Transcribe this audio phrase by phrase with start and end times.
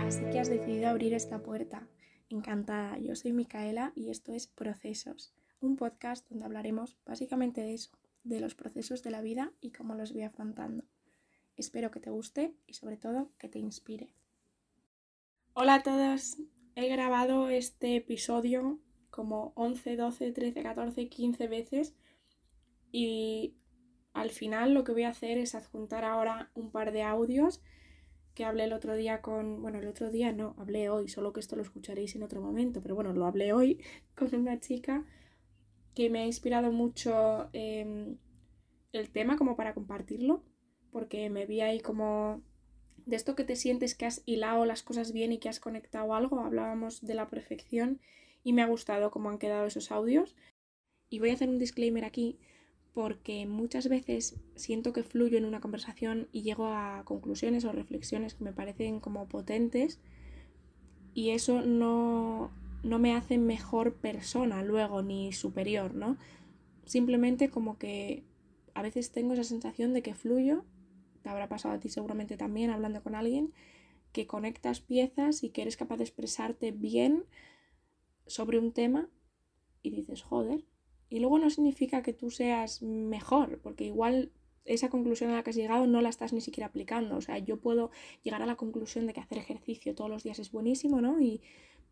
[0.00, 1.86] Así que has decidido abrir esta puerta.
[2.28, 7.90] Encantada, yo soy Micaela y esto es Procesos, un podcast donde hablaremos básicamente de eso,
[8.24, 10.84] de los procesos de la vida y cómo los voy afrontando.
[11.56, 14.12] Espero que te guste y sobre todo que te inspire.
[15.52, 16.38] Hola a todos,
[16.74, 18.80] he grabado este episodio
[19.10, 21.94] como 11, 12, 13, 14, 15 veces
[22.90, 23.54] y
[24.12, 27.60] al final lo que voy a hacer es adjuntar ahora un par de audios
[28.34, 31.40] que hablé el otro día con, bueno, el otro día no, hablé hoy, solo que
[31.40, 33.82] esto lo escucharéis en otro momento, pero bueno, lo hablé hoy
[34.16, 35.04] con una chica
[35.94, 38.16] que me ha inspirado mucho em,
[38.92, 40.44] el tema como para compartirlo,
[40.92, 42.42] porque me vi ahí como
[43.06, 46.14] de esto que te sientes que has hilado las cosas bien y que has conectado
[46.14, 48.00] algo, hablábamos de la perfección
[48.44, 50.36] y me ha gustado cómo han quedado esos audios.
[51.10, 52.38] Y voy a hacer un disclaimer aquí
[52.94, 58.34] porque muchas veces siento que fluyo en una conversación y llego a conclusiones o reflexiones
[58.34, 60.00] que me parecen como potentes
[61.14, 62.50] y eso no,
[62.82, 66.16] no me hace mejor persona luego ni superior, ¿no?
[66.84, 68.24] Simplemente como que
[68.74, 70.64] a veces tengo esa sensación de que fluyo,
[71.22, 73.52] te habrá pasado a ti seguramente también hablando con alguien,
[74.12, 77.24] que conectas piezas y que eres capaz de expresarte bien
[78.26, 79.08] sobre un tema
[79.82, 80.64] y dices, joder,
[81.08, 84.32] y luego no significa que tú seas mejor, porque igual
[84.64, 87.16] esa conclusión a la que has llegado no la estás ni siquiera aplicando.
[87.16, 87.90] O sea, yo puedo
[88.22, 91.20] llegar a la conclusión de que hacer ejercicio todos los días es buenísimo, ¿no?
[91.20, 91.40] Y,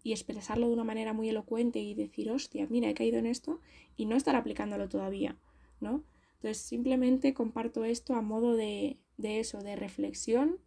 [0.03, 3.61] y expresarlo de una manera muy elocuente y decir, hostia, mira, he caído en esto
[3.97, 5.37] y no estar aplicándolo todavía,
[5.81, 6.05] ¿no?
[6.35, 10.59] Entonces simplemente comparto esto a modo de, de eso, de reflexión,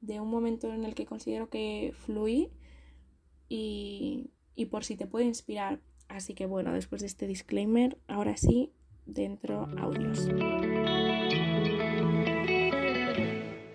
[0.00, 2.50] de un momento en el que considero que fluí
[3.48, 5.80] y, y por si te puede inspirar.
[6.08, 8.70] Así que bueno, después de este disclaimer, ahora sí,
[9.06, 10.26] dentro audios.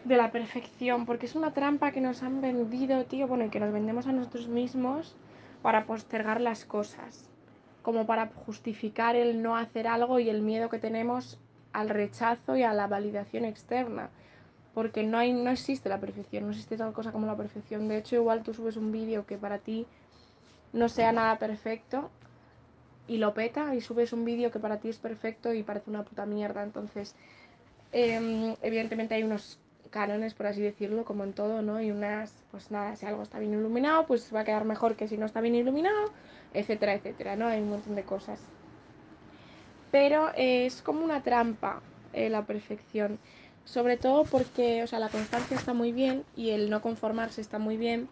[0.05, 3.59] De la perfección, porque es una trampa que nos han vendido, tío, bueno, y que
[3.59, 5.15] nos vendemos a nosotros mismos
[5.61, 7.29] para postergar las cosas,
[7.83, 11.39] como para justificar el no hacer algo y el miedo que tenemos
[11.73, 14.09] al rechazo y a la validación externa.
[14.73, 17.87] Porque no, hay, no existe la perfección, no existe tal cosa como la perfección.
[17.87, 19.85] De hecho, igual tú subes un vídeo que para ti
[20.73, 22.09] no sea nada perfecto
[23.07, 26.03] y lo peta y subes un vídeo que para ti es perfecto y parece una
[26.03, 26.63] puta mierda.
[26.63, 27.15] Entonces,
[27.91, 29.59] em, evidentemente hay unos
[29.89, 31.81] cánones, por así decirlo, como en todo, ¿no?
[31.81, 35.07] Y unas, pues nada, si algo está bien iluminado, pues va a quedar mejor que
[35.07, 36.11] si no está bien iluminado,
[36.53, 37.47] etcétera, etcétera, ¿no?
[37.47, 38.39] Hay un montón de cosas.
[39.91, 41.81] Pero es como una trampa
[42.13, 43.19] eh, la perfección.
[43.65, 47.59] Sobre todo porque, o sea, la constancia está muy bien y el no conformarse está
[47.59, 48.07] muy bien,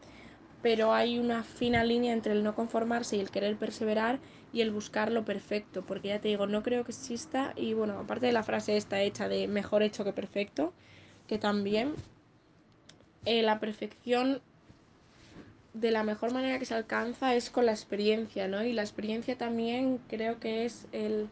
[0.61, 4.19] pero hay una fina línea entre el no conformarse y el querer perseverar
[4.53, 7.99] y el buscar lo perfecto, porque ya te digo, no creo que exista y bueno,
[7.99, 10.73] aparte de la frase esta hecha de mejor hecho que perfecto,
[11.27, 11.93] que también
[13.25, 14.41] eh, la perfección
[15.73, 18.63] de la mejor manera que se alcanza es con la experiencia, ¿no?
[18.63, 21.27] Y la experiencia también creo que es el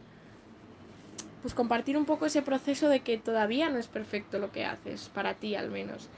[1.42, 5.08] pues compartir un poco ese proceso de que todavía no es perfecto lo que haces,
[5.08, 6.08] para ti al menos.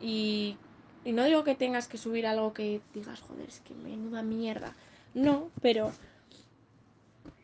[0.00, 0.56] Y
[1.04, 4.74] y no digo que tengas que subir algo que digas, joder, es que menuda mierda.
[5.14, 5.92] No, pero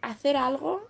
[0.02, 0.86] hacer algo,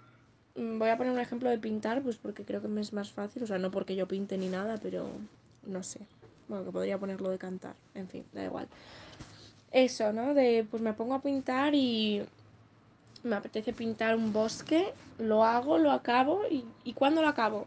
[0.56, 3.10] mm, voy a poner un ejemplo de pintar, pues porque creo que me es más
[3.12, 5.06] fácil, o sea, no porque yo pinte ni nada, pero
[5.66, 6.00] no sé.
[6.48, 8.68] Bueno, que podría ponerlo de cantar, en fin, da igual.
[9.72, 10.34] Eso, ¿no?
[10.34, 12.24] De, pues me pongo a pintar y
[13.22, 17.66] me apetece pintar un bosque, lo hago, lo acabo y, ¿y cuándo lo acabo?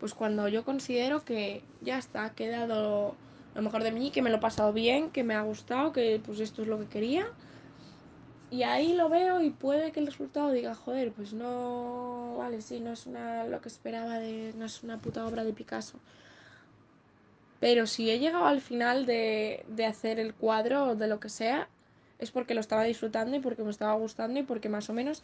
[0.00, 3.14] Pues cuando yo considero que ya está, ha quedado
[3.54, 6.20] lo mejor de mí, que me lo he pasado bien, que me ha gustado, que
[6.24, 7.26] pues esto es lo que quería.
[8.50, 12.80] Y ahí lo veo y puede que el resultado diga, joder, pues no, vale, sí,
[12.80, 15.98] no es una, lo que esperaba de, no es una puta obra de Picasso.
[17.60, 21.28] Pero si he llegado al final de, de hacer el cuadro o de lo que
[21.28, 21.68] sea,
[22.18, 25.22] es porque lo estaba disfrutando y porque me estaba gustando y porque más o menos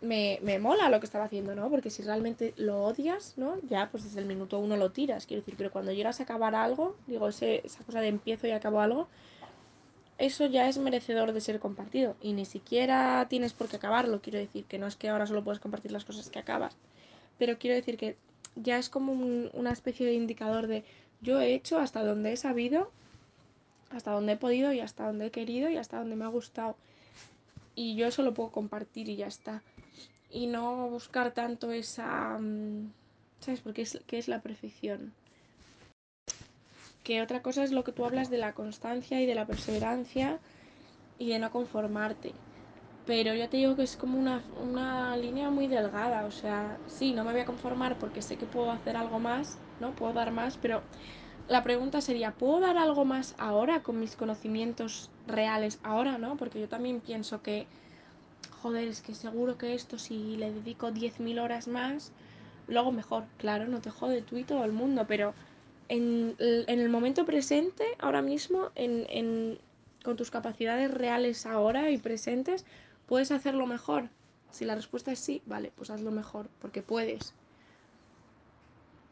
[0.00, 1.68] me, me, mola lo que estaba haciendo, ¿no?
[1.70, 3.56] Porque si realmente lo odias, ¿no?
[3.68, 6.54] Ya, pues desde el minuto uno lo tiras, quiero decir, pero cuando llegas a acabar
[6.54, 9.08] algo, digo, ese, esa cosa de empiezo y acabo algo,
[10.18, 12.16] eso ya es merecedor de ser compartido.
[12.20, 15.44] Y ni siquiera tienes por qué acabarlo, quiero decir, que no es que ahora solo
[15.44, 16.76] puedes compartir las cosas que acabas,
[17.38, 18.16] pero quiero decir que
[18.56, 20.84] ya es como un, una especie de indicador de
[21.20, 22.90] yo he hecho hasta donde he sabido,
[23.90, 26.76] hasta donde he podido y hasta donde he querido y hasta donde me ha gustado.
[27.78, 29.62] Y yo eso lo puedo compartir y ya está
[30.30, 32.36] y no buscar tanto esa...
[32.38, 32.92] Mm,
[33.38, 33.60] ¿Sabes?
[33.60, 35.12] Porque es, ¿qué es la perfección?
[37.04, 40.40] Que otra cosa es lo que tú hablas de la constancia y de la perseverancia
[41.18, 42.32] y de no conformarte.
[43.06, 47.12] Pero ya te digo que es como una, una línea muy delgada, o sea, sí,
[47.12, 49.92] no me voy a conformar porque sé que puedo hacer algo más, ¿no?
[49.92, 50.82] Puedo dar más, pero
[51.48, 56.36] la pregunta sería, ¿puedo dar algo más ahora con mis conocimientos reales ahora, ¿no?
[56.36, 57.66] Porque yo también pienso que,
[58.60, 62.12] joder, es que seguro que esto si le dedico 10.000 horas más,
[62.66, 65.34] luego mejor, claro, no te jode tú y todo el mundo, pero
[65.88, 69.58] en, en el momento presente, ahora mismo, en, en,
[70.04, 72.66] con tus capacidades reales ahora y presentes,
[73.08, 74.10] ¿Puedes hacerlo mejor?
[74.50, 77.32] Si la respuesta es sí, vale, pues hazlo mejor, porque puedes.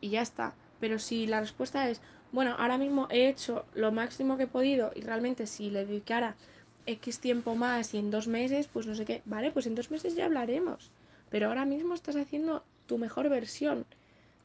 [0.02, 0.54] Y ya está.
[0.80, 2.02] Pero si la respuesta es,
[2.36, 6.36] bueno, ahora mismo he hecho lo máximo que he podido y realmente si le dedicara
[6.84, 9.90] X tiempo más y en dos meses, pues no sé qué, vale, pues en dos
[9.90, 10.90] meses ya hablaremos.
[11.30, 13.86] Pero ahora mismo estás haciendo tu mejor versión.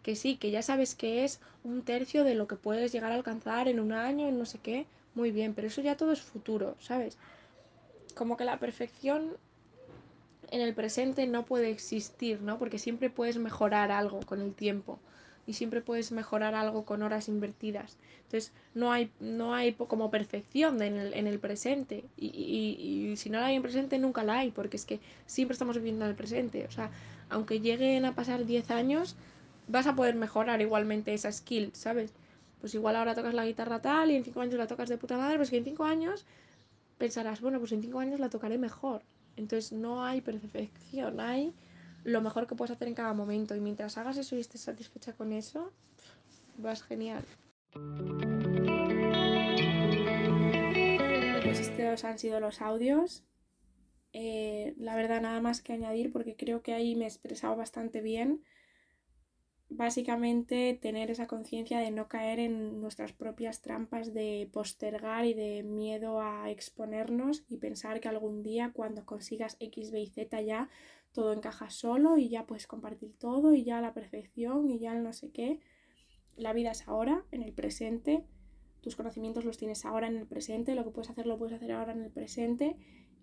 [0.04, 3.16] Que sí, que ya sabes que es un tercio de lo que puedes llegar a
[3.16, 4.86] alcanzar en un año, en no sé qué.
[5.14, 7.18] Muy bien, pero eso ya todo es futuro, ¿sabes?
[8.16, 9.38] como que la perfección
[10.50, 12.58] en el presente no puede existir, ¿no?
[12.58, 15.00] Porque siempre puedes mejorar algo con el tiempo
[15.48, 17.98] y siempre puedes mejorar algo con horas invertidas.
[18.24, 22.06] Entonces, no hay, no hay como perfección en el, en el presente.
[22.18, 25.00] Y, y, y, si no la hay en presente, nunca la hay, porque es que
[25.26, 26.66] siempre estamos viviendo en el presente.
[26.66, 26.92] O sea,
[27.30, 29.16] aunque lleguen a pasar 10 años,
[29.68, 32.14] vas a poder mejorar igualmente esa skill, ¿sabes?
[32.62, 35.18] Pues igual ahora tocas la guitarra tal y en 5 años la tocas de puta
[35.18, 36.26] madre, pues que en 5 años
[37.02, 39.02] pensarás, bueno, pues en cinco años la tocaré mejor.
[39.36, 41.52] Entonces no hay perfección, hay
[42.04, 43.56] lo mejor que puedes hacer en cada momento.
[43.56, 45.72] Y mientras hagas eso y estés satisfecha con eso,
[46.58, 47.24] vas genial.
[51.44, 53.24] Pues estos han sido los audios.
[54.14, 58.02] Eh, la verdad, nada más que añadir porque creo que ahí me he expresado bastante
[58.02, 58.44] bien
[59.72, 65.64] básicamente tener esa conciencia de no caer en nuestras propias trampas de postergar y de
[65.64, 70.70] miedo a exponernos y pensar que algún día cuando consigas X, B y Z ya
[71.14, 75.04] todo encaja solo y ya puedes compartir todo y ya la perfección y ya el
[75.04, 75.60] no sé qué.
[76.36, 78.26] La vida es ahora, en el presente.
[78.82, 81.72] Tus conocimientos los tienes ahora en el presente, lo que puedes hacer lo puedes hacer
[81.72, 82.78] ahora en el presente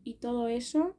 [0.04, 0.96] y todo eso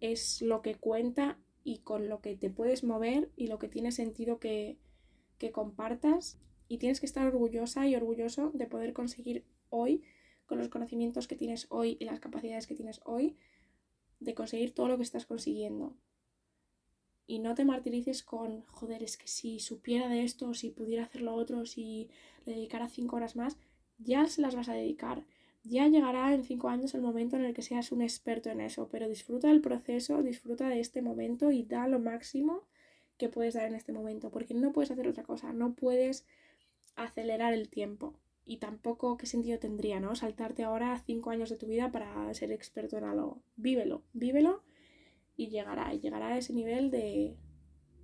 [0.00, 3.92] es lo que cuenta y con lo que te puedes mover y lo que tiene
[3.92, 4.78] sentido que,
[5.36, 10.02] que compartas y tienes que estar orgullosa y orgulloso de poder conseguir hoy,
[10.46, 13.36] con los conocimientos que tienes hoy y las capacidades que tienes hoy,
[14.20, 15.94] de conseguir todo lo que estás consiguiendo.
[17.30, 21.20] Y no te martirices con, joder, es que si supiera de esto, si pudiera hacer
[21.20, 22.08] lo otro, si
[22.46, 23.58] le dedicara cinco horas más,
[23.98, 25.26] ya se las vas a dedicar.
[25.62, 28.88] Ya llegará en cinco años el momento en el que seas un experto en eso,
[28.90, 32.66] pero disfruta del proceso, disfruta de este momento y da lo máximo
[33.18, 36.24] que puedes dar en este momento, porque no puedes hacer otra cosa, no puedes
[36.96, 38.14] acelerar el tiempo.
[38.46, 40.16] Y tampoco qué sentido tendría, ¿no?
[40.16, 43.42] Saltarte ahora cinco años de tu vida para ser experto en algo.
[43.56, 44.62] Vívelo, vívelo
[45.38, 47.38] y llegará, llegará a ese nivel de,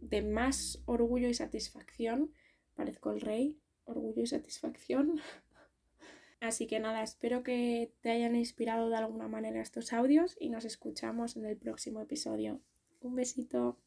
[0.00, 2.32] de más orgullo y satisfacción.
[2.76, 5.20] Parezco el rey, orgullo y satisfacción.
[6.40, 10.64] Así que nada, espero que te hayan inspirado de alguna manera estos audios y nos
[10.64, 12.60] escuchamos en el próximo episodio.
[13.00, 13.83] Un besito.